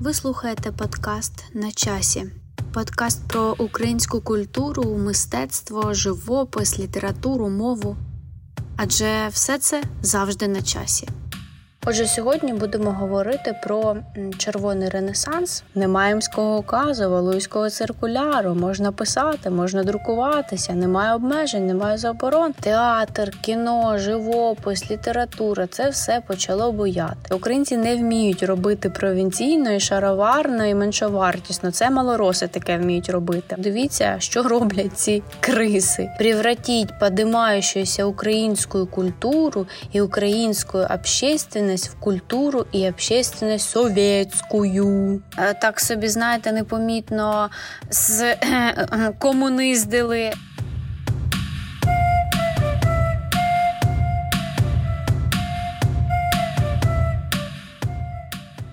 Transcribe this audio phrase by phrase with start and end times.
[0.00, 2.24] Ви слухаєте подкаст на часі.
[2.72, 7.96] Подкаст про українську культуру, мистецтво, живопис, літературу, мову.
[8.76, 11.08] Адже все це завжди на часі.
[11.90, 13.96] Отже, сьогодні будемо говорити про
[14.38, 18.54] червоний ренесанс, Немаємського указу, Валуйського циркуляру.
[18.54, 22.52] Можна писати, можна друкуватися, немає обмежень, немає заборон.
[22.60, 27.34] Театр, кіно, живопис, література це все почало бояти.
[27.34, 31.70] Українці не вміють робити провінційно і шароварно і меншовартісно.
[31.70, 33.56] Це малороси таке вміють робити.
[33.58, 36.10] Дивіться, що роблять ці криси.
[36.18, 40.78] Привратіть подимаючуюся українську культуру і українську
[41.78, 45.22] общественность в культуру і общественность совєтською.
[45.38, 47.50] Е, так собі, знаєте, непомітно
[47.90, 48.36] з
[49.18, 50.32] комуниздили.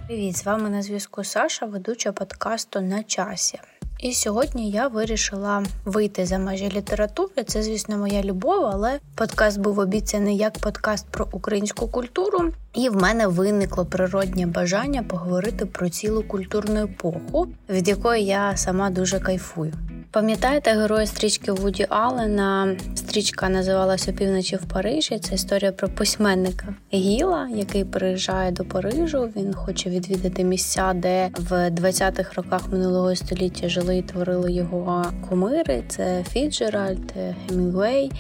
[0.08, 3.60] Привіт, з вами на зв'язку Саша, ведуча подкасту на часі.
[4.00, 7.44] І сьогодні я вирішила вийти за межі літератури.
[7.48, 12.96] Це, звісно, моя любов, але подкаст був обіцяний як подкаст про українську культуру, і в
[12.96, 19.74] мене виникло природнє бажання поговорити про цілу культурну епоху, від якої я сама дуже кайфую.
[20.12, 22.78] Пам'ятаєте героя стрічки Вуді Аллена?
[22.96, 25.20] Стрічка називалася Півночі в Парижі.
[25.20, 29.30] Це історія про письменника Гіла, який приїжджає до Парижу.
[29.36, 35.84] Він хоче відвідати місця, де в 20-х роках минулого століття жили і творили його кумири.
[35.88, 37.14] Це Фіджеральд,
[37.48, 38.12] Хемінгуей.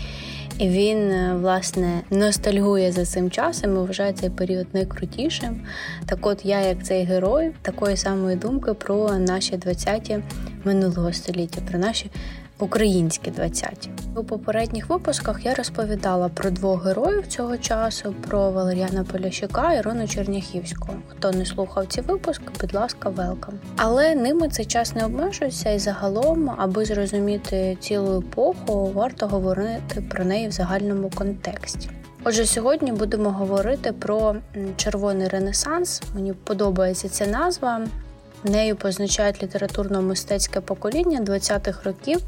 [0.59, 5.61] І він власне ностальгує за цим часом і вважає цей період найкрутішим.
[6.05, 10.19] Так, от я, як цей герой, такої самої думки про наші 20-ті
[10.63, 12.11] минулого століття, про наші
[12.59, 13.89] українські 20-ті.
[14.15, 20.07] У попередніх випусках я розповідала про двох героїв цього часу: про Валеріана Полящука і Рону
[20.07, 20.93] Черняхівського.
[21.07, 23.53] Хто не слухав ці випуски, будь ласка, велкам.
[23.75, 30.25] Але ними цей час не обмежується, і загалом, аби зрозуміти цілу епоху, варто говорити про
[30.25, 31.89] неї в загальному контексті.
[32.23, 34.35] Отже, сьогодні будемо говорити про
[34.75, 36.03] червоний ренесанс.
[36.15, 37.81] Мені подобається ця назва.
[38.45, 42.21] Нею позначають літературно-мистецьке покоління 20-х років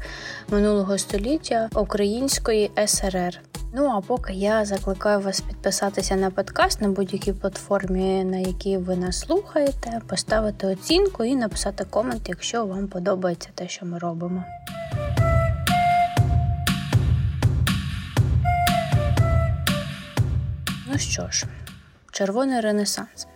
[0.48, 3.40] минулого століття Української СРР.
[3.74, 8.96] Ну а поки я закликаю вас підписатися на подкаст на будь-якій платформі, на якій ви
[8.96, 14.44] нас слухаєте, поставити оцінку і написати комент, якщо вам подобається те, що ми робимо.
[20.86, 21.46] Ну що ж,
[22.12, 23.26] червоний ренесанс.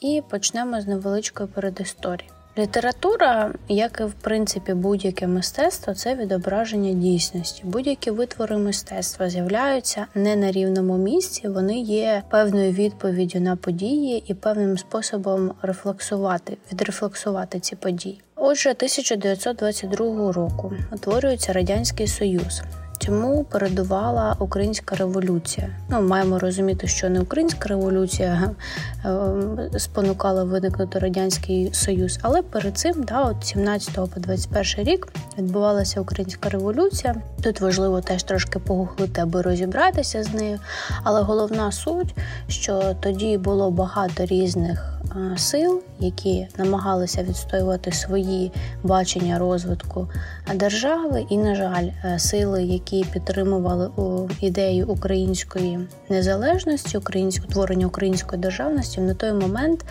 [0.00, 2.30] І почнемо з невеличкої передісторії.
[2.58, 7.62] Література, як і в принципі будь-яке мистецтво, це відображення дійсності.
[7.66, 14.34] Будь-які витвори мистецтва з'являються не на рівному місці, вони є певною відповіддю на події і
[14.34, 18.20] певним способом рефлексувати, відрефлексувати ці події.
[18.36, 22.62] Отже, 1922 року утворюється радянський союз.
[23.08, 25.68] Чому передувала українська революція?
[25.90, 28.50] Ну, маємо розуміти, що не українська революція
[29.04, 35.08] е, спонукала виникнути радянський союз, але перед цим, да, от 17 по 21 рік
[35.38, 37.14] відбувалася українська революція.
[37.42, 40.58] Тут важливо теж трошки погуглити, аби розібратися з нею.
[41.04, 42.14] Але головна суть,
[42.48, 44.97] що тоді було багато різних
[45.36, 48.52] сил, які намагалися відстоювати свої
[48.82, 50.08] бачення розвитку
[50.54, 53.90] держави, і, на жаль, е, сили, які підтримували
[54.40, 59.84] ідею української незалежності, українського творення української державності, на той момент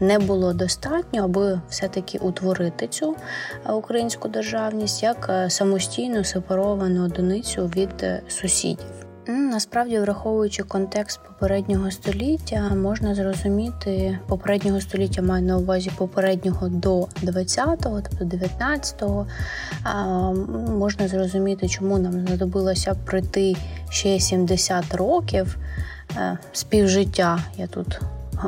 [0.00, 3.16] не було достатньо, аби все-таки утворити цю
[3.66, 9.09] е, українську державність як е, самостійну сепаровану одиницю від сусідів.
[9.30, 18.02] Насправді, враховуючи контекст попереднього століття, можна зрозуміти попереднього століття маю на увазі попереднього до 20-го,
[18.02, 19.26] тобто 19-го,
[20.78, 23.56] можна зрозуміти, чому нам знадобилося прийти
[23.90, 25.58] ще 70 років
[26.16, 27.38] е, співжиття.
[27.58, 28.00] Я тут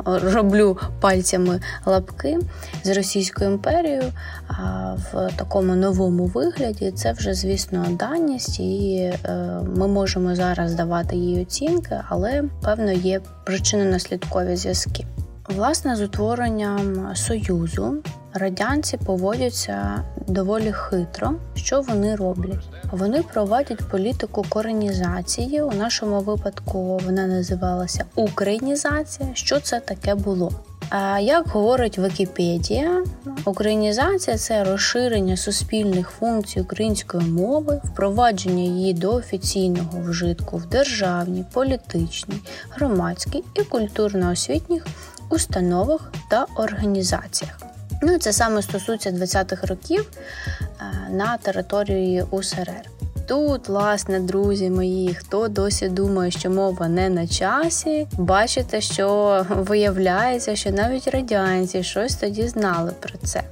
[0.05, 2.39] роблю пальцями лапки
[2.83, 4.03] з Російською імперією
[4.47, 6.91] а в такому новому вигляді.
[6.91, 8.95] Це вже, звісно, даність, і
[9.25, 15.05] е, ми можемо зараз давати їй оцінки, але певно є причинно-наслідкові зв'язки.
[15.49, 17.95] Власне, з утворенням союзу
[18.33, 21.33] радянці поводяться доволі хитро.
[21.55, 22.65] Що вони роблять?
[22.91, 25.61] Вони проводять політику коренізації.
[25.61, 29.29] У нашому випадку вона називалася українізація.
[29.33, 30.51] Що це таке було?
[30.89, 33.03] А як говорить Вікіпедія,
[33.45, 42.41] українізація це розширення суспільних функцій української мови, впровадження її до офіційного вжитку в державній, політичній,
[42.69, 44.85] громадській і культурно-освітніх
[45.29, 47.59] установах та організаціях.
[48.01, 50.09] Ну, це саме стосується 20-х років
[50.59, 52.89] е, на території УСРР.
[53.27, 60.55] Тут, власне, друзі мої, хто досі думає, що мова не на часі, бачите, що виявляється,
[60.55, 63.43] що навіть радянці щось тоді знали про це.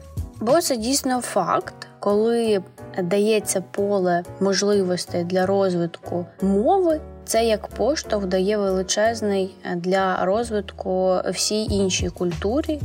[0.41, 2.61] Бо це дійсно факт, коли
[3.03, 6.99] дається поле можливостей для розвитку мови.
[7.25, 12.79] Це як поштовх дає величезний для розвитку всій іншій культурі,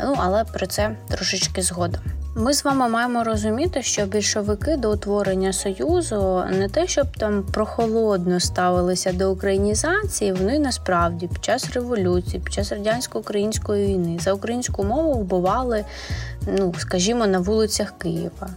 [0.00, 2.02] ну але про це трошечки згодом.
[2.38, 8.40] Ми з вами маємо розуміти, що більшовики до утворення союзу не те, щоб там прохолодно
[8.40, 15.14] ставилися до українізації, вони насправді під час революції, під час радянсько-української війни за українську мову
[15.14, 15.84] вбивали,
[16.46, 18.48] ну скажімо, на вулицях Києва.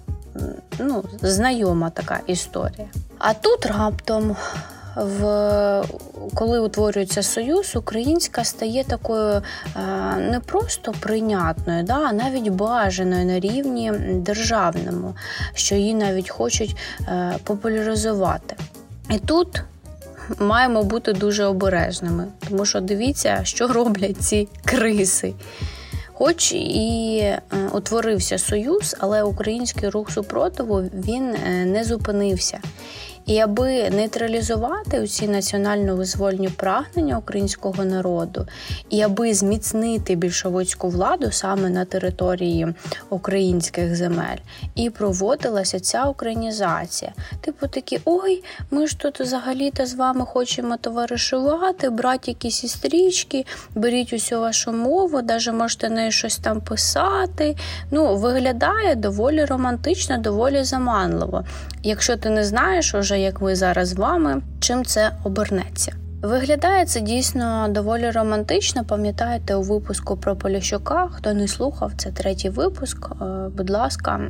[0.79, 2.87] Ну, знайома така історія.
[3.17, 4.35] А тут раптом
[4.95, 5.83] в
[6.33, 9.41] коли утворюється союз, українська стає такою е,
[10.17, 15.15] не просто прийнятною, да, а навіть бажаною на рівні державному,
[15.53, 18.55] що її навіть хочуть е, популяризувати.
[19.09, 19.63] І тут
[20.39, 25.33] маємо бути дуже обережними, тому що дивіться, що роблять ці криси.
[26.13, 27.41] Хоч і е,
[27.73, 31.35] утворився союз, але український рух супротиву він
[31.71, 32.59] не зупинився.
[33.29, 38.47] І аби нейтралізувати ці національно-визвольні прагнення українського народу,
[38.89, 42.67] і аби зміцнити більшовицьку владу саме на території
[43.09, 44.37] українських земель,
[44.75, 47.11] і проводилася ця українізація.
[47.41, 53.45] Типу такі, ой, ми ж тут взагалі-то з вами хочемо товаришувати, братіки, сестрички,
[53.75, 57.55] беріть усю вашу мову, навіть можете неї щось там писати.
[57.91, 61.45] Ну, виглядає доволі романтично, доволі заманливо.
[61.83, 65.93] Якщо ти не знаєш, уже як ви зараз з вами, чим це обернеться.
[66.21, 68.85] Виглядає це дійсно доволі романтично.
[68.85, 71.07] Пам'ятаєте у випуску про Поліщука?
[71.11, 73.09] Хто не слухав, це третій випуск.
[73.11, 73.25] Е,
[73.57, 74.21] будь ласка,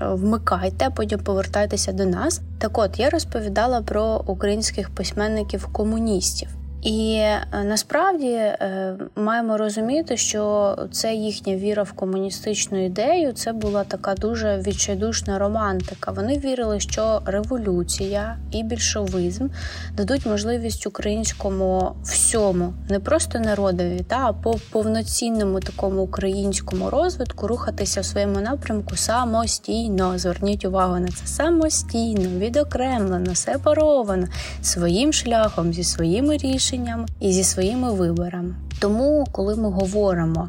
[0.00, 2.40] вмикайте, потім повертайтеся до нас.
[2.58, 6.48] Так от я розповідала про українських письменників-комуністів.
[6.82, 13.32] І е, насправді е, маємо розуміти, що це їхня віра в комуністичну ідею.
[13.32, 16.12] Це була така дуже відчайдушна романтика.
[16.12, 19.48] Вони вірили, що революція і більшовизм
[19.96, 28.00] дадуть можливість українському всьому, не просто народові, та а по повноцінному такому українському розвитку рухатися
[28.00, 30.18] в своєму напрямку самостійно.
[30.18, 34.26] Зверніть увагу на це самостійно, відокремлено, сепаровано
[34.62, 38.54] своїм шляхом зі своїми рішеннями рішенням і зі своїми виборами.
[38.78, 40.48] Тому, коли ми говоримо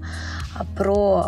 [0.75, 1.25] про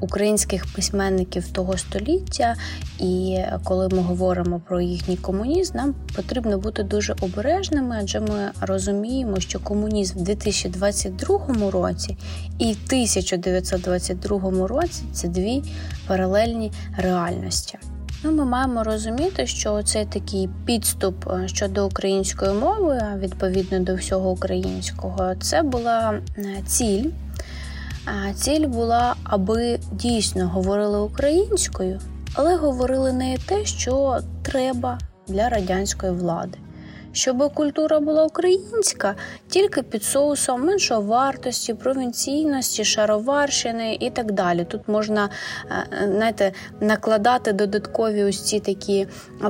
[0.00, 2.54] українських письменників того століття,
[2.98, 9.40] і коли ми говоримо про їхній комунізм, нам потрібно бути дуже обережними, адже ми розуміємо,
[9.40, 12.16] що комунізм в 2022 році
[12.58, 15.62] і в 1922 році це дві
[16.06, 17.78] паралельні реальності.
[18.24, 24.30] Ну, Ми маємо розуміти, що це такий підступ е, щодо української мови, відповідно до всього
[24.30, 26.20] українського, це була
[26.66, 27.10] ціль.
[28.34, 32.00] Ціль була, аби дійсно говорили українською,
[32.34, 34.98] але говорили не те, що треба
[35.28, 36.58] для радянської влади
[37.12, 39.14] щоб культура була українська,
[39.48, 44.64] тільки під соусом меншовартості, провінційності, шароварщини і так далі.
[44.64, 45.28] Тут можна
[45.70, 49.06] е, знаєте, накладати додаткові ось ці такі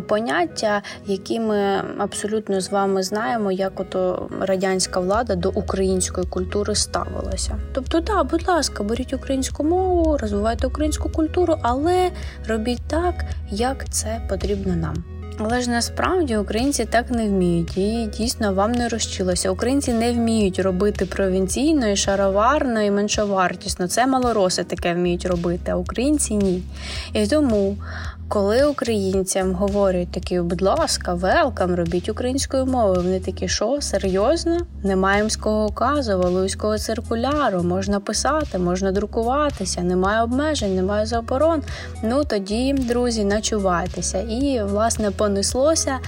[0.09, 7.59] поняття, які ми абсолютно з вами знаємо, як ото радянська влада до української культури ставилася.
[7.73, 12.11] Тобто, так, будь ласка, беріть українську мову, розвивайте українську культуру, але
[12.49, 13.15] робіть так,
[13.51, 15.22] як це потрібно нам.
[15.45, 19.51] Але ж насправді українці так не вміють, і дійсно вам не розчилося.
[19.51, 23.89] Українці не вміють робити провінційно, і шароварно і меншовартісно.
[23.89, 26.63] Це малороси таке вміють робити, а українці ні.
[27.13, 27.77] І тому
[28.33, 34.59] коли українцям говорять такі, будь ласка, велкам, робіть українською мовою, вони такі, що серйозно?
[34.85, 41.63] Немає мського указу, валуйського циркуляру, можна писати, можна друкуватися, немає обмежень, немає заборон.
[42.03, 44.19] Ну тоді, друзі, начувайтеся.
[44.19, 45.99] І, власне, понеслося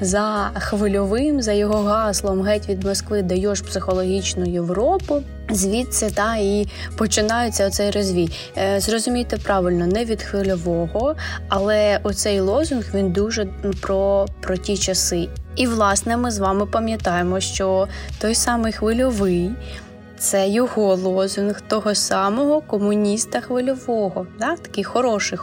[0.00, 5.22] за хвильовим, за його гаслом геть від Москви даєш психологічну Європу.
[5.52, 8.30] Звідси та і починається оцей розвій.
[8.56, 11.16] Е, зрозумійте правильно, не від хвильового,
[11.48, 13.46] але оцей лозунг він дуже
[13.80, 15.28] про, про ті часи.
[15.56, 19.50] І власне ми з вами пам'ятаємо, що той самий хвильовий.
[20.22, 24.56] Це його лозунг того самого комуніста хвильового, да?
[24.56, 25.38] такий хороший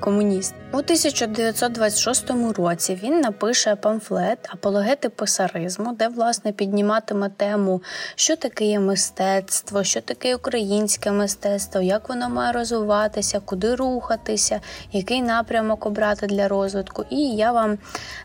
[0.00, 0.54] комуніст.
[0.72, 7.82] У 1926 році він напише памфлет Апологети писаризму, де власне підніматиме тему,
[8.14, 14.60] що таке є мистецтво, що таке українське мистецтво, як воно має розвиватися, куди рухатися,
[14.92, 17.04] який напрямок обрати для розвитку.
[17.10, 17.78] І я вам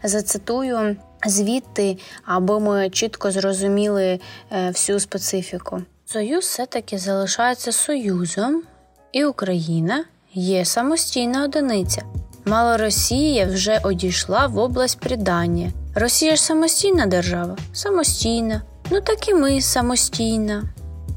[0.04, 0.96] зацитую
[1.28, 4.20] звідти, аби ми чітко зрозуміли
[4.52, 5.82] е, всю специфіку.
[6.06, 8.64] Союз все-таки залишається союзом,
[9.12, 12.02] і Україна є самостійна одиниця.
[12.46, 15.72] Мало Росія вже одійшла в область придання.
[15.96, 17.58] Росія ж самостійна держава?
[17.74, 18.62] Самостійна.
[18.92, 20.64] Ну так і ми самостійна.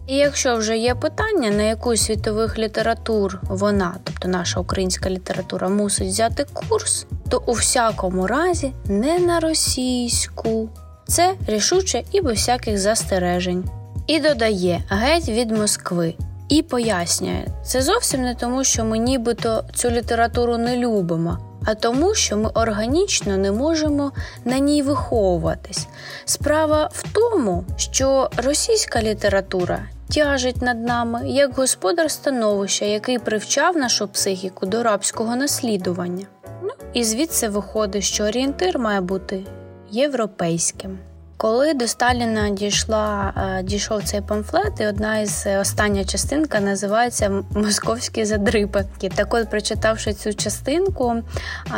[0.06, 6.08] І якщо вже є питання, на яку світових літератур вона, тобто наша українська література, мусить
[6.08, 10.68] взяти курс, то у всякому разі не на російську.
[11.06, 13.64] Це рішуче і без всяких застережень.
[14.06, 16.14] І додає геть від Москви.
[16.48, 22.14] І пояснює, це зовсім не тому, що ми нібито цю літературу не любимо, а тому,
[22.14, 24.12] що ми органічно не можемо
[24.44, 25.86] на ній виховуватись.
[26.24, 34.08] Справа в тому, що російська література тяжить над нами як господар становища, який привчав нашу
[34.08, 36.26] психіку до рабського наслідування.
[36.62, 39.44] Ну і звідси виходить, що орієнтир має бути
[39.90, 40.98] європейським.
[41.36, 47.44] Коли до Сталіна дійшла е, дійшов цей памфлет, і одна із е, остання частинка називається
[47.54, 49.10] Московські задрипанки.
[49.14, 51.22] Так от, прочитавши цю частинку,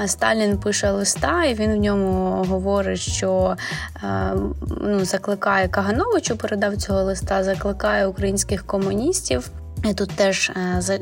[0.07, 3.57] Сталін пише листа, і він в ньому говорить, що
[4.05, 4.33] е,
[4.81, 9.51] ну, закликає Кагановичу, передав цього листа, закликає українських комуністів.
[9.85, 10.53] Я тут теж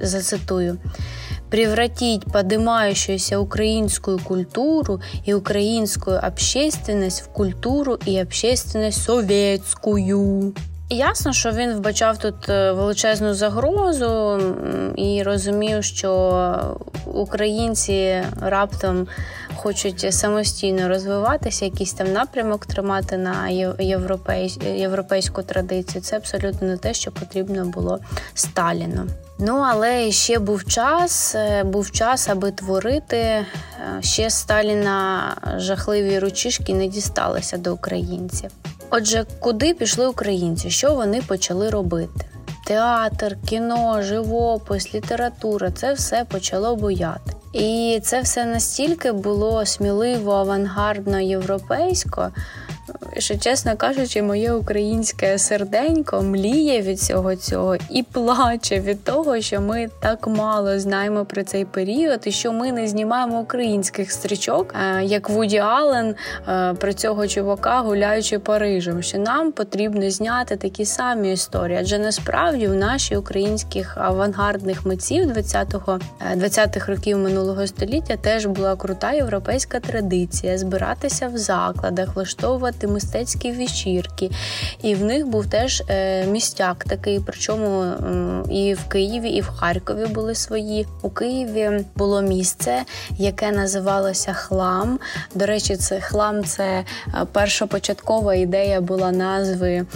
[0.02, 0.78] зацитую
[1.54, 10.52] превратить поднимающуюся украинскую культуру и украинскую общественность в культуру и общественность советскую.
[10.90, 14.40] Ясно, що він вбачав тут е, величезну загрозу
[14.96, 19.06] і розумів, що українці раптом
[19.64, 23.48] хочуть самостійно розвиватися, якийсь там напрямок тримати на
[24.76, 26.02] європейську традицію.
[26.02, 27.98] Це абсолютно не те, що потрібно було
[28.34, 29.06] Сталіну.
[29.38, 33.16] Ну, але ще був час, е, був час, аби творити.
[33.16, 33.46] Е,
[34.00, 38.50] ще Сталіна жахливі ручишки не дісталися до українців.
[38.90, 40.70] Отже, куди пішли українці?
[40.70, 42.26] Що вони почали робити?
[42.66, 47.32] Театр, кіно, живопис, література це все почало бояти.
[47.52, 52.30] І це все настільки було сміливо, авангардно, європейсько,
[53.18, 59.60] що, чесно кажучи, моє українське серденько мліє від всього цього і плаче від того, що
[59.60, 65.04] ми так мало знаємо про цей період, і що ми не знімаємо українських стрічок, е,
[65.04, 66.14] як Вуді Аллен
[66.48, 69.02] е, про цього чувака, гуляючи Парижем.
[69.02, 75.98] Що нам потрібно зняти такі самі історії, адже насправді в наші українських авангардних митців 20-го
[76.36, 83.52] 20-х е, років минулого століття теж була крута європейська традиція збиратися в закладах, влаштовувати мистецькі
[83.52, 84.30] вечірки.
[84.82, 87.20] І в них був теж е, містяк такий.
[87.26, 87.84] Причому
[88.50, 90.86] і в Києві, і в Харкові були свої.
[91.02, 92.82] У Києві було місце,
[93.18, 94.98] яке називалося Хлам.
[95.34, 96.84] До речі, це хлам це е,
[97.32, 99.86] першопочаткова ідея була назви е,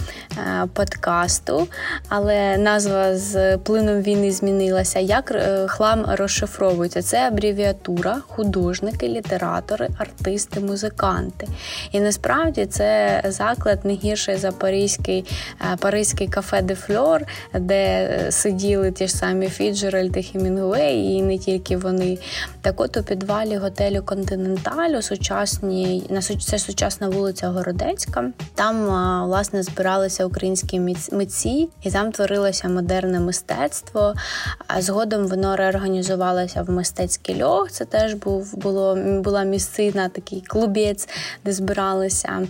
[0.73, 1.67] подкасту,
[2.09, 4.99] але назва з плином війни змінилася.
[4.99, 5.33] Як
[5.67, 7.01] хлам розшифровується?
[7.01, 11.47] Це абревіатура, художники, літератори, артисти, музиканти.
[11.91, 12.78] І насправді це
[13.25, 15.25] заклад не гірший за паризький
[15.61, 17.21] е, паризький кафе де Фльор,
[17.53, 22.17] де сиділи ті ж самі Фіджеральд і Хемінгуей, і не тільки вони.
[22.61, 28.31] Так от у підвалі готелю Континенталю, сучасні на це сучасна вулиця Городецька.
[28.55, 28.85] Там
[29.25, 30.79] власне збиралися українські
[31.11, 34.13] митці, і там творилося модерне мистецтво.
[34.67, 37.71] А згодом воно реорганізувалося в мистецький льох.
[37.71, 41.09] Це теж був було була місцина, такий клубець,
[41.45, 42.47] де збиралися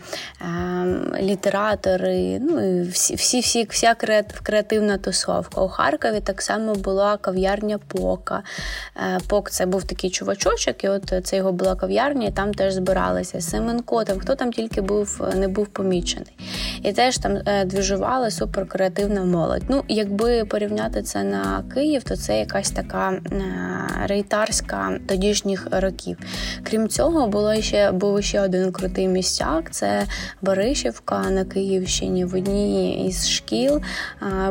[1.22, 3.96] літератори, ну всі, всі, всі вся
[4.44, 5.62] креативна тусовка.
[5.62, 8.44] У Харкові так само була кав'ярня Пока.
[8.96, 12.74] Е, Пок це був такий чувачочок, і от це його була кав'ярня, і там теж
[12.74, 13.42] збиралися.
[13.42, 16.34] Семенко, там хто там тільки був, не був помічений.
[16.84, 19.64] І теж там е, двіжувала суперкреативна молодь.
[19.70, 23.22] Ну, якби порівняти це на Київ, то це якась така е,
[24.06, 26.18] рейтарська тодішніх років.
[26.64, 29.72] Крім цього, було ще був ще один крутий місцяк.
[29.72, 30.06] Це
[30.42, 33.82] Баришівка на Київщині в одній із шкіл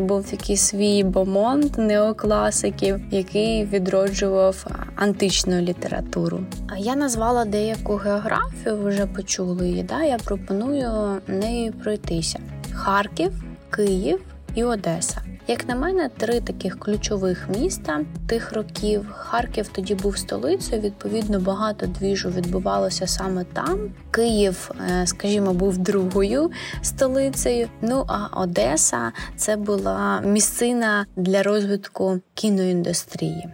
[0.01, 6.41] був такий свій бомонд неокласиків, який відроджував античну літературу.
[6.79, 9.83] Я назвала деяку географію, ви вже почули її.
[9.83, 10.03] Да?
[10.03, 12.39] Я пропоную нею пройтися:
[12.73, 13.33] Харків,
[13.71, 14.21] Київ,
[14.55, 15.28] і Одеса.
[15.51, 19.07] Як на мене, три таких ключових міста тих років.
[19.11, 20.83] Харків тоді був столицею.
[20.83, 23.91] Відповідно, багато двіжу відбувалося саме там.
[24.11, 26.51] Київ, е, скажімо, був другою
[26.83, 27.69] столицею.
[27.83, 33.49] Ну а Одеса це була місцина для розвитку кіноіндустрії.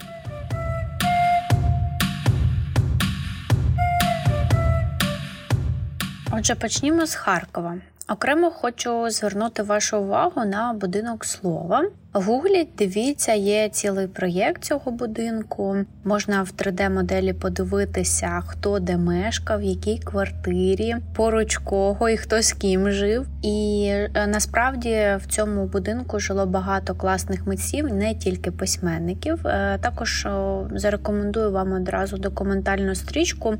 [6.32, 7.76] Отже, почнімо з Харкова.
[8.08, 11.84] Окремо хочу звернути вашу увагу на будинок слова.
[12.14, 15.76] В гуглі дивіться, є цілий проєкт цього будинку.
[16.04, 22.52] Можна в 3D-моделі подивитися, хто де мешкав, в якій квартирі, поруч кого і хто з
[22.52, 23.26] ким жив.
[23.42, 29.46] І е, насправді в цьому будинку жило багато класних митців, не тільки письменників.
[29.46, 30.28] Е, також
[30.74, 33.54] зарекомендую вам одразу документальну стрічку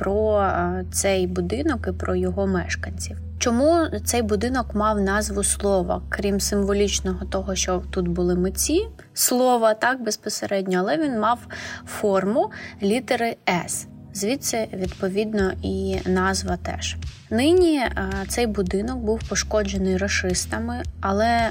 [0.00, 3.18] про е, цей будинок і про його мешканців.
[3.38, 10.02] Чому цей будинок мав назву слова, крім символічного того, що тут були митці слова, так
[10.02, 11.38] безпосередньо, але він мав
[11.86, 12.50] форму
[12.82, 13.86] літери С.
[14.14, 16.96] Звідси, відповідно, і назва теж.
[17.30, 21.48] Нині е, цей будинок був пошкоджений рашистами, але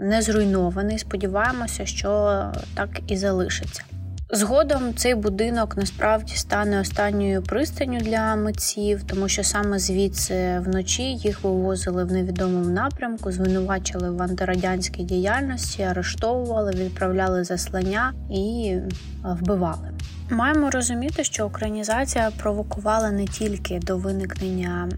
[0.00, 0.98] не зруйнований.
[0.98, 2.42] Сподіваємося, що
[2.74, 3.82] так і залишиться.
[4.30, 11.44] Згодом цей будинок насправді стане останньою пристанню для митців, тому що саме звідси вночі їх
[11.44, 18.76] вивозили в невідомому напрямку, звинувачили в антирадянській діяльності, арештовували, відправляли заслання і
[19.24, 19.90] вбивали.
[20.30, 24.88] Маємо розуміти, що українізація провокувала не тільки до виникнення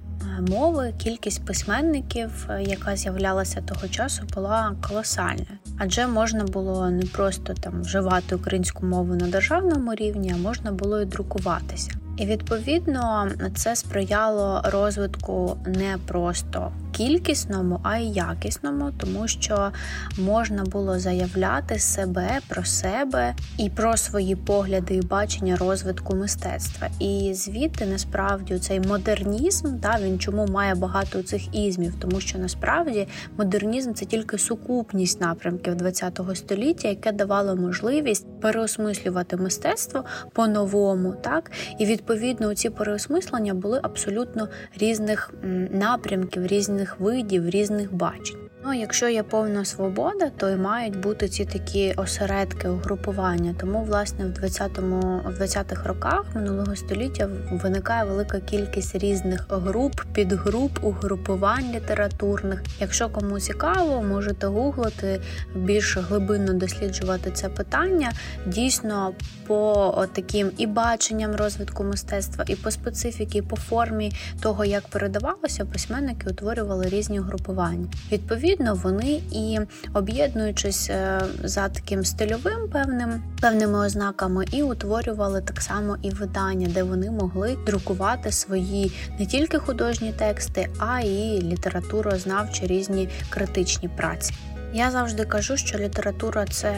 [0.49, 5.47] мови, кількість письменників, е, яка з'являлася того часу, була колосальна,
[5.79, 11.01] адже можна було не просто там вживати українську мову на державному рівні, а можна було
[11.01, 11.91] і друкуватися.
[12.17, 19.73] І відповідно це сприяло розвитку не просто кількісному, а й якісному, тому що
[20.19, 26.89] можна було заявляти себе про себе і про свої погляди і бачення розвитку мистецтва.
[26.99, 33.09] І звідти насправді цей модернізм, да, він чому має багато цих ізмів, тому що насправді
[33.39, 41.85] модернізм це тільки сукупність напрямків ХХ століття, яке давало можливість переосмислювати мистецтво по-новому, так і
[41.85, 45.35] відповідно ці переосмислення були абсолютно різних
[45.71, 48.50] напрямків, різних різних видів, різних бачень.
[48.65, 53.55] Ну, якщо є повна свобода, то й мають бути ці такі осередки угрупування.
[53.61, 60.79] Тому, власне, в 20-му, в 20-х роках минулого століття виникає велика кількість різних груп, підгруп,
[60.83, 62.63] угрупувань літературних.
[62.81, 65.21] Якщо кому цікаво, можете гуглити
[65.55, 68.13] більш глибинно досліджувати це питання.
[68.47, 69.13] Дійсно,
[69.47, 75.65] по таким і баченням розвитку мистецтва, і по специфіки, і по формі того, як передавалося,
[75.65, 77.87] письменники утворювали різні групування.
[78.13, 79.59] Відповідно відповідно вони і
[79.95, 86.83] об'єднуючись е, за таким стильовим певним певними ознаками, і утворювали так само і видання, де
[86.83, 94.35] вони могли друкувати свої не тільки художні тексти, а й літературознавчі різні критичні праці.
[94.73, 96.75] Я завжди кажу, що література це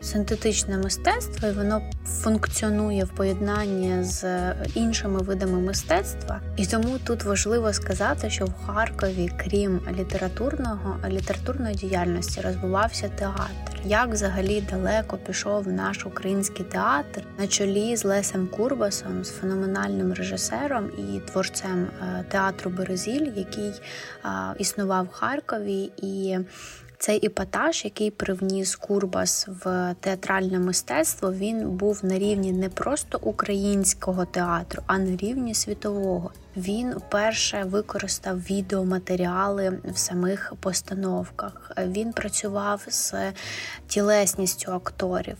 [0.00, 4.24] синтетичне мистецтво, і воно функціонує в поєднанні з
[4.74, 6.40] іншими видами мистецтва.
[6.56, 13.72] І тому тут важливо сказати, що в Харкові, крім літературного літературної діяльності, розвивався театр.
[13.84, 20.90] Як взагалі далеко пішов наш український театр на чолі з Лесем Курбасом, з феноменальним режисером
[20.98, 23.72] і творцем е, театру Березіль, який
[24.58, 26.38] існував в Харкові і.
[27.02, 34.24] Цей іпатаж, який привніс Курбас в театральне мистецтво, він був на рівні не просто українського
[34.24, 36.30] театру, а на рівні світового.
[36.56, 41.72] Він вперше використав відеоматеріали в самих постановках.
[41.86, 43.14] Він працював з
[43.86, 45.36] тілесністю акторів.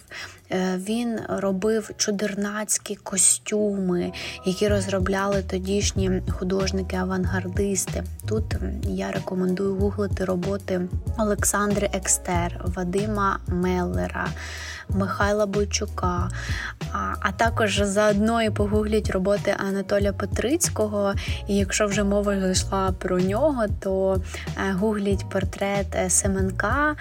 [0.51, 4.13] Е, він робив чудернацькі костюми,
[4.45, 8.05] які розробляли тодішні художники-авангардисти.
[8.29, 10.81] Тут я рекомендую гуглити роботи
[11.19, 14.29] Олександри Екстер, Вадима Меллера.
[14.89, 16.31] Михайла Бойчука,
[17.21, 21.02] а також заодно і погугліть роботи Анатолія Петрицького.
[21.47, 24.21] І якщо вже мова зайшла про нього, то
[24.57, 26.97] е, гугліть портрет е, Семенка е,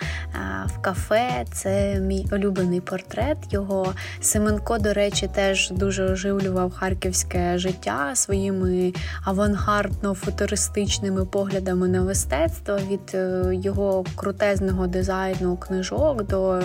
[0.66, 1.46] в кафе.
[1.54, 3.38] Це мій улюблений портрет.
[3.50, 8.94] Його Семенко, до речі, теж дуже оживлював харківське життя своїми
[9.26, 13.18] авангардно-футуристичними поглядами на мистецтво від
[13.66, 16.62] його крутезного дизайну книжок до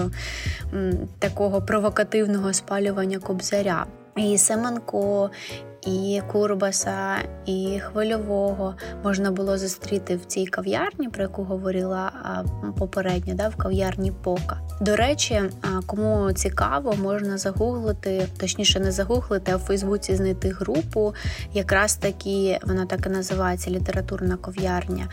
[1.18, 3.86] такого провокативного спалювання кобзаря.
[4.16, 5.30] І Семенко,
[5.86, 12.12] і Курбаса, і Хвильового можна було зустріти в цій кав'ярні, про яку говорила
[12.78, 14.60] попередньо, да, в кав'ярні Пока.
[14.80, 15.42] До речі,
[15.86, 21.14] кому цікаво, можна загуглити, точніше, не загуглити, а в Фейсбуці знайти групу.
[21.52, 25.08] Якраз таки вона так і називається літературна кав'ярня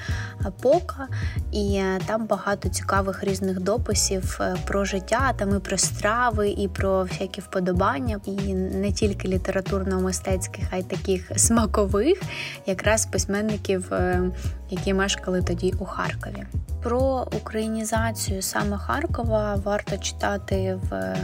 [0.61, 1.07] Пока,
[1.51, 7.03] і там багато цікавих різних дописів е, про життя, там і про страви, і про
[7.03, 12.21] всякі вподобання, і не тільки літературно-мистецьких, а й таких смакових,
[12.65, 14.21] якраз письменників, е,
[14.69, 16.43] які мешкали тоді у Харкові.
[16.83, 21.15] Про українізацію саме Харкова варто читати в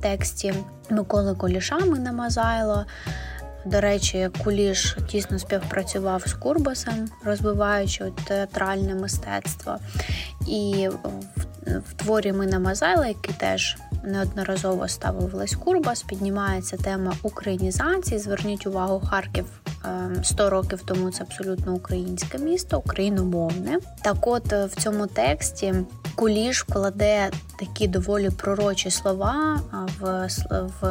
[0.00, 0.54] тексті
[0.90, 2.84] Миколи Коліша «Мина Мазайло».
[3.64, 9.76] До речі, Куліш тісно співпрацював з Курбасом, розвиваючи театральне мистецтво.
[10.48, 10.88] І
[11.66, 18.20] в творі Мина Мазайла, який теж неодноразово ставив Лесь Курбас, піднімається тема українізації.
[18.20, 19.46] Зверніть увагу, Харків
[20.22, 23.78] 100 ем, років тому це абсолютно українське місто, україномовне.
[24.02, 25.74] Так, от е, в цьому тексті
[26.14, 29.60] Куліш вкладе такі доволі пророчі слова
[30.00, 30.86] в в,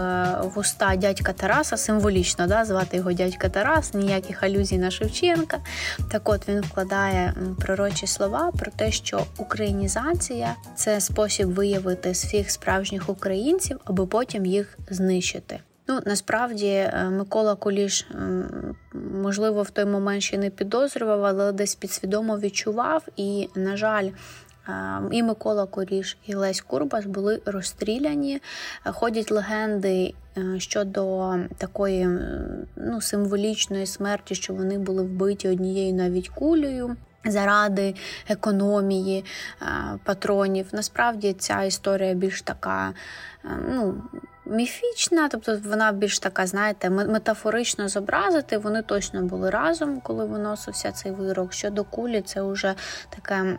[0.56, 5.58] в уста дядька Тараса, символічно да, звати його дядька Тарас, ніяких алюзій на Шевченка.
[6.12, 13.10] Так от він вкладає пророчі слова про те, що українізація це спосіб виявити своїх справжніх
[13.10, 15.60] українців, аби потім їх знищити.
[15.88, 18.08] Ну, насправді е, Микола Куліш,
[19.14, 23.04] можливо, в той момент ще не підозрював, але десь підсвідомо відчував.
[23.18, 24.10] І, на жаль,
[25.12, 28.42] і Микола Коріш, і Лесь Курбас були розстріляні.
[28.86, 32.08] Ходять легенди е, щодо такої
[32.76, 36.96] ну, символічної смерті, що вони були вбиті однією навіть кулею.
[37.26, 37.96] Заради
[38.30, 39.26] економії
[39.62, 39.66] е,
[40.04, 40.68] патронів.
[40.72, 42.94] Насправді ця історія більш така,
[43.44, 44.02] ну
[44.46, 48.58] міфічна, тобто вона більш така, знаєте, метафорично зобразити.
[48.58, 51.54] Вони точно були разом, коли виносився цей вирок.
[51.54, 52.76] Щодо кулі, це вже
[53.10, 53.58] таке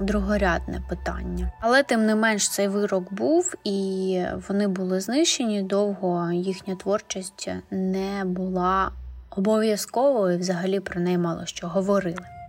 [0.00, 1.52] другорядне питання.
[1.60, 5.62] Але тим не менш цей вирок був, і вони були знищені.
[5.62, 8.90] Довго їхня творчість не була
[9.30, 12.41] обов'язковою, і взагалі про неї мало що говорили.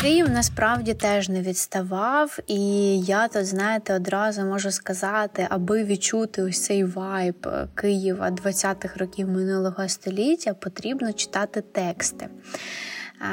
[0.00, 2.60] Київ насправді теж не відставав, і
[3.00, 9.88] я тут, знаєте, одразу можу сказати, аби відчути ось цей вайб Києва 20-х років минулого
[9.88, 12.28] століття, потрібно читати тексти.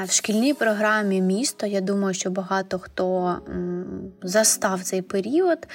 [0.06, 3.38] В шкільній програмі місто я думаю, що багато хто
[4.24, 5.68] застав цей період,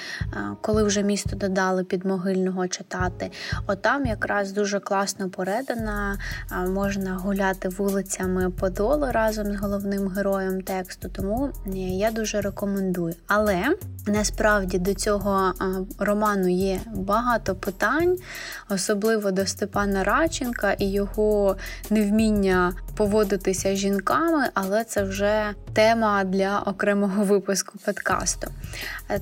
[0.60, 3.30] коли вже місто додали підмогильного читати.
[3.66, 6.18] Отам якраз дуже класно передана,
[6.68, 13.14] можна гуляти вулицями Подолу разом з головним героєм тексту, тому я дуже рекомендую.
[13.26, 15.52] Але насправді до цього
[15.98, 18.16] роману є багато питань,
[18.68, 21.56] особливо до Степана Радченка і його
[21.90, 28.50] невміння поводитися жінками жінками, але це вже тема для окремого випуску подкасту.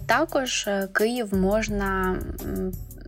[0.06, 2.16] Також е, Київ можна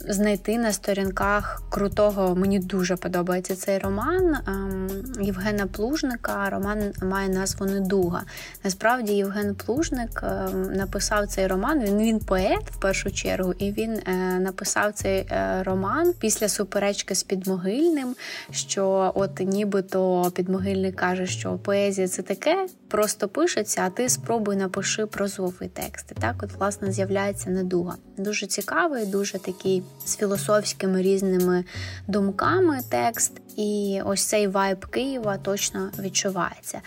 [0.08, 2.34] знайти на сторінках крутого.
[2.34, 4.88] Мені дуже подобається цей роман ем,
[5.20, 6.50] Євгена Плужника.
[6.50, 8.22] Роман має назву Недуга.
[8.64, 11.80] Насправді, Євген Плужник ем, написав цей роман.
[11.80, 17.14] Він він поет в першу чергу, і він е, написав цей е, роман після суперечки
[17.14, 18.14] з підмогильним.
[18.50, 25.06] Що от нібито підмогильник каже, що поезія це таке, просто пишеться, а ти спробуй напиши
[25.06, 26.12] прозовий текст.
[26.12, 27.94] І так, от власне з'являється недуга.
[28.16, 31.64] Дуже цікавий, дуже такий з філософськими різними
[32.06, 36.80] думками текст, і ось цей вайб Києва точно відчувається.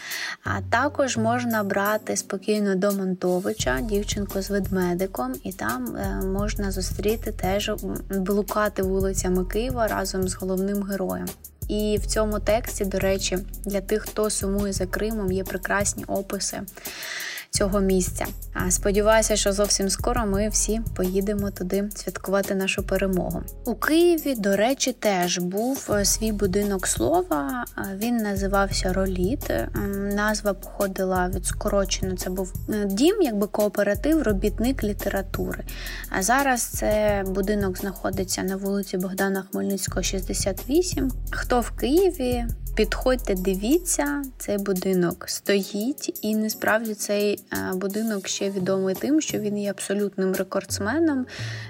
[0.44, 7.32] А також можна брати спокійно до Монтовича, дівчинку з ведмедиком, і там е, можна зустріти
[7.32, 7.72] теж
[8.10, 11.28] блукати вулицями Києва разом з головним героєм.
[11.72, 16.62] І в цьому тексті, до речі, для тих, хто сумує за Кримом, є прекрасні описи
[17.52, 18.26] цього місця.
[18.54, 23.44] А сподіваюся, що зовсім скоро ми всі поїдемо туди святкувати нашу перемогу.
[23.66, 27.66] У Києві, до речі, теж був е, свій будинок слова.
[27.96, 29.52] Він називався Роліт.
[30.16, 32.16] Назва походила від скорочено.
[32.16, 35.64] Це був е, дім, якби кооператив, робітник літератури.
[36.10, 41.12] А зараз це будинок знаходиться на вулиці Богдана Хмельницького, 68.
[41.32, 42.46] Хто в Києві?
[42.76, 49.58] Підходьте, дивіться, цей будинок стоїть, і насправді цей е, будинок ще відомий тим, що він
[49.58, 51.26] є абсолютним рекордсменом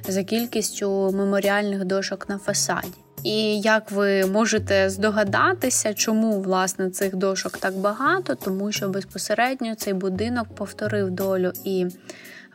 [0.07, 2.87] за кількістю меморіальних дошок на фасаді.
[3.23, 9.93] І як ви можете здогадатися, чому власне цих дошок так багато, тому що безпосередньо цей
[9.93, 11.87] будинок повторив долю і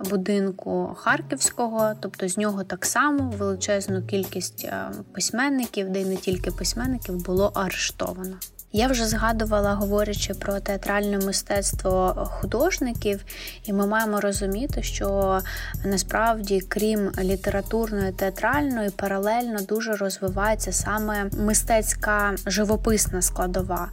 [0.00, 6.50] будинку Харківського, тобто з нього так само величезну кількість е, письменників, де й не тільки
[6.50, 8.36] письменників, було арештовано.
[8.76, 13.24] Я вже згадувала, говорячи про театральне мистецтво художників,
[13.64, 15.40] і ми маємо розуміти, що
[15.84, 23.88] насправді, крім літературної, театральної, паралельно дуже розвивається саме мистецька живописна складова.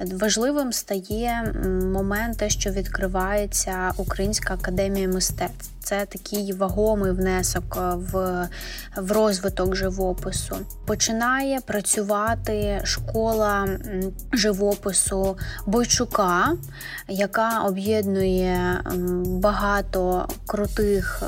[0.00, 1.54] Важливим стає
[1.92, 8.48] момент, те, що відкривається Українська академія мистецтв це такий вагомий внесок е, в
[8.96, 10.56] в розвиток живопису.
[10.86, 13.68] Починає працювати школа
[14.32, 16.52] живопису Бойчука,
[17.08, 18.80] яка об'єднує
[19.24, 21.22] багато крутих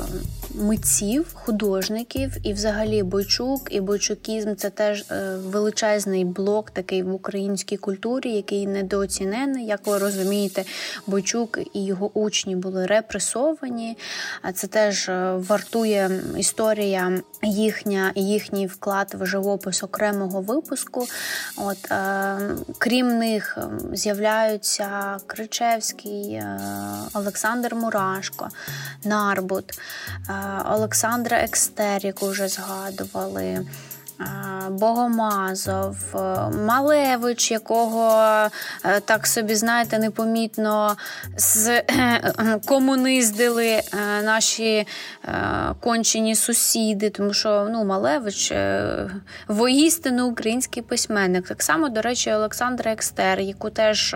[0.55, 7.77] митців, художників, і взагалі бойчук і бойчукізм це теж е, величезний блок такий в українській
[7.77, 9.65] культурі, який недооцінений.
[9.65, 10.63] Як ви розумієте,
[11.07, 13.97] бойчук і його учні були репресовані.
[14.53, 21.07] Це теж е, вартує історія їхня, їхній вклад в живопис окремого випуску.
[21.57, 22.37] От е,
[22.89, 23.57] крім них
[23.93, 26.43] з'являються Кричевський,
[27.13, 28.49] Олександр Мурашко,
[29.03, 29.79] Нарбут.
[30.65, 32.21] Олександра Екстерік.
[32.21, 33.65] вже згадували.
[34.69, 35.95] Богомазов,
[36.67, 38.11] Малевич, якого
[38.85, 40.95] е, так собі, знаєте, непомітно
[41.37, 41.83] з
[42.65, 43.81] комуниздили е,
[44.23, 44.85] наші е,
[45.79, 48.53] кончені сусіди, тому що ну, Малевич
[49.47, 51.47] воістину український письменник.
[51.47, 54.15] Так само, до речі, Олександра Екстер, яку теж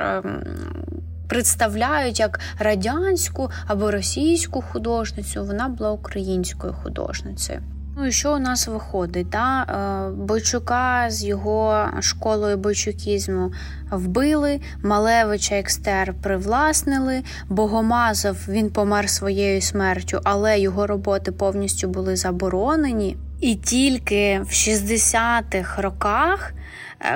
[1.29, 7.72] представляють як радянську або російську художницю, вона була українською художницею.
[7.95, 9.29] Ну і що у нас виходить?
[9.29, 9.63] Да?
[9.63, 13.51] Е, Бойчука з його школою бойчукізму
[13.91, 23.17] вбили, Малевича Екстер привласнили, Богомазов він помер своєю смертю, але його роботи повністю були заборонені.
[23.41, 26.53] І тільки в 60-х роках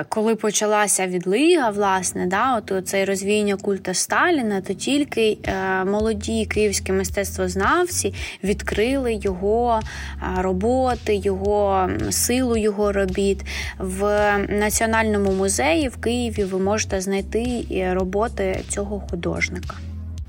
[0.08, 6.92] коли почалася відлига, власне, да, от цей розвіяння культа Сталіна, то тільки е, молоді київські
[6.92, 13.44] мистецтвознавці відкрили його е, роботи, його силу його робіт.
[13.78, 19.74] В Національному музеї в Києві ви можете знайти роботи цього художника.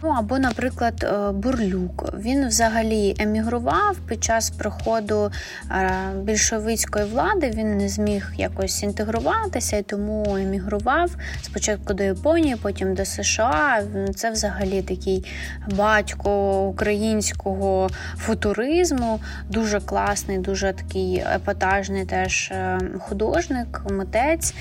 [0.04, 2.14] Ну або, наприклад, е, Бурлюк.
[2.20, 5.32] Він взагалі емігрував під час приходу
[5.72, 7.52] е, більшовицької влади.
[7.56, 13.84] Він не зміг якось інтегруватися і тому емігрував спочатку до Японії, потім до США.
[14.16, 15.26] Це взагалі такий
[15.72, 24.54] батько українського футуризму, дуже класний, дуже такий епатажний теж е, художник, митець.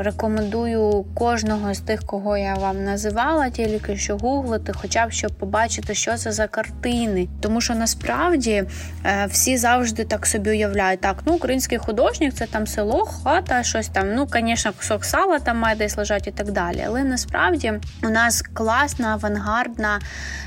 [0.00, 5.94] Рекомендую кожного з тих, кого я вам називала, тільки що гуглити хоча б щоб побачити,
[5.94, 7.28] що це за картини.
[7.40, 8.64] Тому що насправді
[9.04, 13.88] е, всі завжди так собі уявляють, так, ну український художник це там село, хата, щось
[13.88, 14.14] там.
[14.14, 16.84] Ну, звісно, кусок сала там має десь лежати і так далі.
[16.86, 20.00] Але насправді у нас класна, авангардна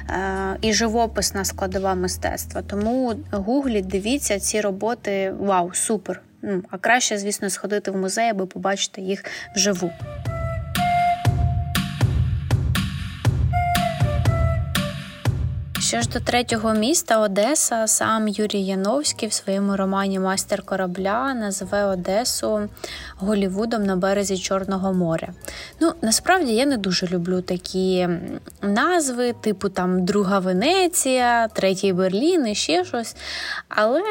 [0.09, 2.61] е, і живописна складова мистецтва.
[2.61, 5.33] Тому гуглі, дивіться ці роботи.
[5.39, 6.21] Вау, супер!
[6.41, 9.91] Ну, а краще, звісно, сходити в музей, аби побачити їх вживу.
[15.87, 21.83] Що ж до третього міста Одеса, сам Юрій Яновський в своєму романі Майстер корабля називе
[21.83, 22.69] Одесу
[23.17, 25.27] Голівудом на березі Чорного моря.
[25.79, 28.09] Ну, насправді я не дуже люблю такі
[28.61, 33.15] назви, типу там Друга Венеція, Третій Берлін і ще щось.
[33.69, 34.03] Але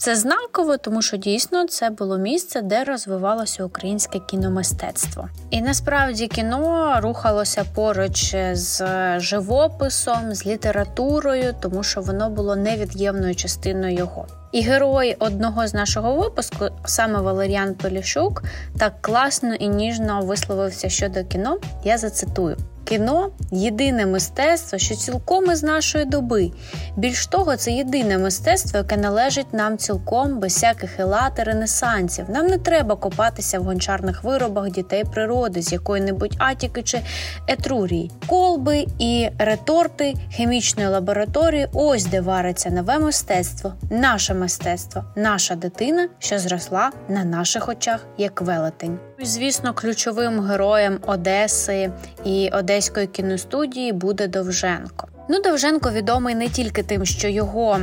[0.00, 5.28] це знаково, тому що дійсно це було місце, де розвивалося українське кіномистецтво.
[5.50, 8.82] І насправді кіно рухалося поруч з
[9.20, 14.26] живописом, з літературою, тому що воно було невід'ємною частиною його.
[14.52, 18.42] І герой одного з нашого випуску, саме Валеріан Поліщук,
[18.78, 21.58] так класно і ніжно висловився щодо кіно.
[21.84, 22.56] Я зацитую.
[22.90, 26.50] Кіно єдине мистецтво, що цілком із нашої доби.
[26.96, 32.24] Більш того, це єдине мистецтво, яке належить нам цілком без всяких елат і ренесансів.
[32.30, 37.00] Нам не треба копатися в гончарних виробах дітей природи з якої-небудь атіки чи
[37.48, 41.66] етрурії, колби і реторти хімічної лабораторії.
[41.72, 48.40] Ось де вариться нове мистецтво, наше мистецтво, наша дитина, що зросла на наших очах як
[48.40, 48.98] велетень.
[49.22, 51.90] Звісно, ключовим героєм Одеси
[52.24, 55.08] і Одеської кіностудії буде Довженко.
[55.28, 57.78] Ну, Довженко відомий не тільки тим, що його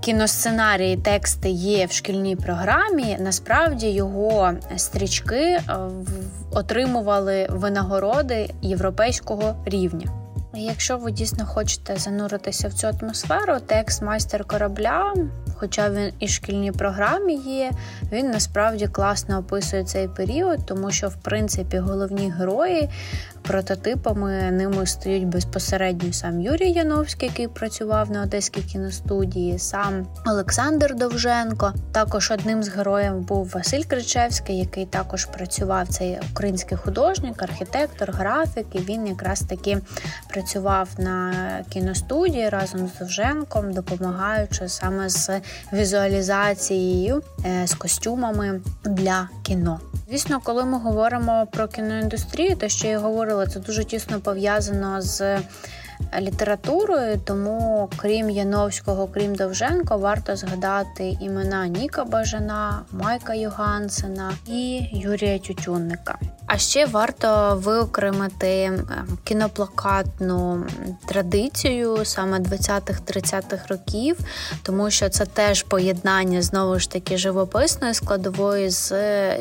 [0.00, 3.16] кіносценарії, тексти є в шкільній програмі.
[3.20, 5.62] Насправді його стрічки е,
[6.50, 10.25] отримували винагороди європейського рівня.
[10.58, 15.14] Якщо ви дійсно хочете зануритися в цю атмосферу, текст майстер корабля,
[15.54, 17.70] хоча він і в шкільній програмі є,
[18.12, 22.88] він насправді класно описує цей період, тому що в принципі головні герої
[23.42, 31.72] прототипами ними стають безпосередньо сам Юрій Яновський, який працював на одеській кіностудії, сам Олександр Довженко.
[31.92, 38.66] Також одним з героїв був Василь Кричевський, який також працював цей український художник, архітектор, графік.
[38.72, 39.78] І він якраз таки
[40.28, 40.45] працював
[40.98, 41.32] на
[41.68, 45.30] кіностудії разом з Довженком, допомагаючи саме з
[45.72, 49.80] візуалізацією, е, з костюмами для кіно.
[50.08, 55.38] Звісно, коли ми говоримо про кіноіндустрію, те, що я говорила, це дуже тісно пов'язано з
[56.20, 65.38] літературою, тому крім Яновського, крім Довженко, варто згадати імена Ніка Бажана, Майка Югансена і Юрія
[65.38, 66.18] Тютюнника.
[66.46, 68.88] А ще варто виокремити ем,
[69.24, 70.64] кіноплакатну
[71.06, 74.18] традицію саме 20-30-х років,
[74.62, 78.92] тому що це теж поєднання знову ж таки живописної складової з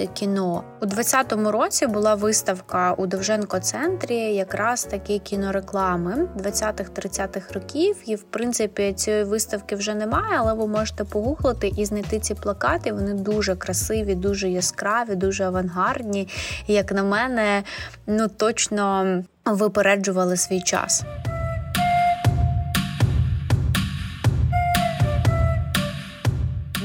[0.07, 0.63] кіно.
[0.81, 7.95] У 20-му році була виставка у Довженко центрі, якраз таки кінореклами 20-30-х років.
[8.05, 12.91] І в принципі цієї виставки вже немає, але ви можете погуглити і знайти ці плакати.
[12.91, 16.27] Вони дуже красиві, дуже яскраві, дуже авангардні.
[16.67, 17.63] як на мене,
[18.07, 19.05] ну точно
[19.45, 21.03] випереджували свій час.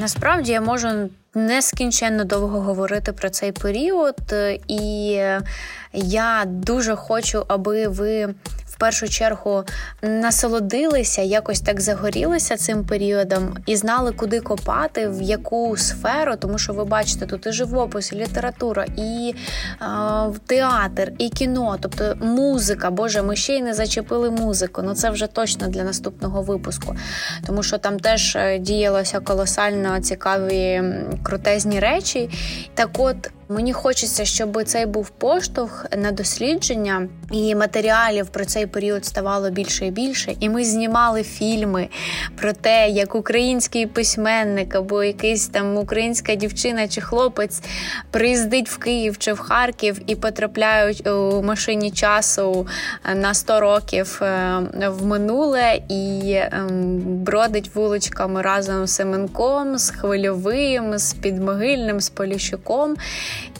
[0.01, 0.89] Насправді я можу
[1.35, 4.35] нескінченно довго говорити про цей період,
[4.69, 5.19] і
[5.93, 8.35] я дуже хочу, аби ви
[8.81, 9.65] першу чергу
[10.03, 16.73] насолодилися, якось так загорілися цим періодом і знали, куди копати, в яку сферу, тому що
[16.73, 19.35] ви бачите, тут і живопис, і література, і
[19.83, 19.87] е,
[20.47, 22.91] театр, і кіно, тобто музика.
[22.91, 24.83] Боже, ми ще й не зачепили музику.
[24.85, 26.97] Ну це вже точно для наступного випуску,
[27.47, 30.83] тому що там теж е, діялося колосально цікаві
[31.23, 32.31] крутезні речі.
[32.75, 33.31] Так, от.
[33.53, 39.87] Мені хочеться, щоб цей був поштовх на дослідження, і матеріалів про цей період ставало більше
[39.87, 40.35] і більше.
[40.41, 41.89] І ми знімали фільми
[42.37, 47.63] про те, як український письменник або якийсь там українська дівчина чи хлопець
[48.11, 52.67] приїздить в Київ чи в Харків і потрапляють у машині часу
[53.15, 54.59] на 100 років е,
[54.89, 62.97] в минуле і ем, бродить вуличками разом з Семенком, з Хвильовим, з Підмогильним, з Поліщуком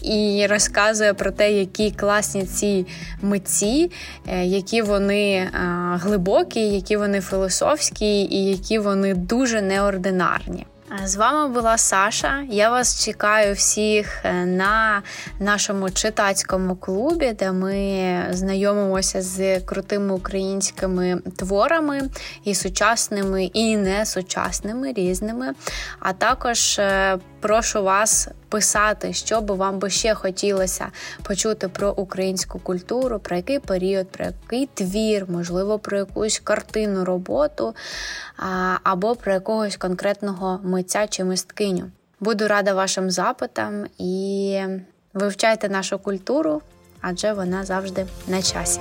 [0.03, 2.87] і розказує про те, які класні ці
[3.23, 3.91] митці,
[4.29, 5.51] е, які вони е,
[5.95, 10.67] глибокі, які вони філософські, і які вони дуже неординарні.
[11.05, 12.45] З вами була Саша.
[12.51, 15.03] Я вас чекаю всіх е, на
[15.39, 22.11] нашому читацькому клубі, де ми знайомимося з крутими українськими творами
[22.45, 25.53] і сучасними, і несучасними різними.
[26.01, 26.81] А також
[27.41, 30.87] прошу вас писати, що би вам би ще хотілося
[31.23, 37.75] почути про українську культуру, про який період, про який твір, можливо, про якусь картину роботу
[38.83, 41.91] або про якогось конкретного митця чи мисткиню.
[42.21, 44.61] Буду рада вашим запитам і
[45.15, 46.63] вивчайте нашу культуру,
[47.01, 48.81] адже вона завжди на часі.